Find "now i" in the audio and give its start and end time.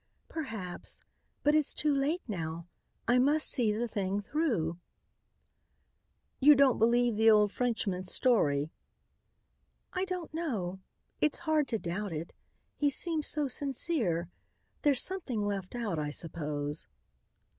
2.27-3.19